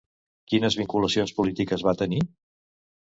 Quines 0.53 0.77
vinculacions 0.79 1.35
polítiques 1.41 1.85
va 1.89 1.97
tenir? 2.01 2.23